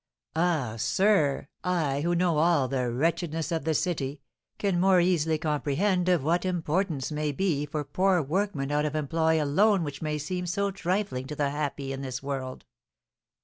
"Ah, 0.35 0.77
sir, 0.79 1.47
I, 1.63 2.01
who 2.01 2.15
know 2.15 2.39
all 2.39 2.67
the 2.67 2.91
wretchedness 2.91 3.51
of 3.51 3.65
the 3.65 3.75
city, 3.75 4.19
can 4.57 4.79
more 4.79 4.99
easily 4.99 5.37
comprehend 5.37 6.09
of 6.09 6.23
what 6.23 6.43
importance 6.43 7.11
may 7.11 7.31
be 7.31 7.67
for 7.67 7.83
poor 7.83 8.19
workmen 8.19 8.71
out 8.71 8.85
of 8.85 8.95
employ 8.95 9.39
a 9.39 9.45
loan 9.45 9.83
which 9.83 10.01
may 10.01 10.17
seem 10.17 10.47
so 10.47 10.71
trifling 10.71 11.27
to 11.27 11.35
the 11.35 11.51
happy 11.51 11.93
in 11.93 12.01
this 12.01 12.23
world! 12.23 12.65